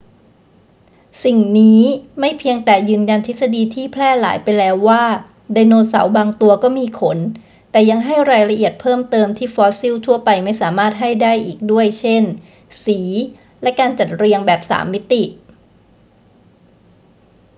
[1.23, 1.81] สิ่งนี้
[2.19, 5.03] ไม่เพียงแต่ยืนยันทฤษฎีที่แพร่หลายไปแล้วว่า
[5.53, 7.19] ไดโนเสาร์บางตัวก็มีขน
[7.71, 12.23] แต่ยังให้รายละเอียดเพิ่มเติมที่ฟอสซิลทั่วไปไม่สามารถให้ได้อีกด้วย เช่น
[12.83, 12.99] สี
[13.61, 15.23] และการจัดเรียงแบบสามมิติ